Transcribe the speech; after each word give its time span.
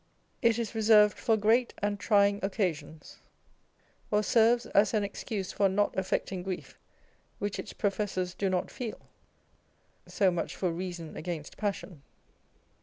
It 0.41 0.57
is 0.57 0.73
reserved 0.73 1.15
for 1.19 1.37
great 1.37 1.75
and 1.77 1.99
trying 1.99 2.39
occasions; 2.41 3.17
or 4.09 4.23
serves 4.23 4.65
as 4.65 4.95
an 4.95 5.03
excuse 5.03 5.51
for 5.51 5.69
not 5.69 5.95
affecting 5.95 6.41
grief 6.41 6.75
which 7.37 7.59
its 7.59 7.71
professors 7.71 8.33
do 8.33 8.49
not 8.49 8.71
feel. 8.71 8.99
So 10.07 10.31
much 10.31 10.55
for 10.55 10.71
reason 10.71 11.15
against 11.15 11.55
passion. 11.55 12.01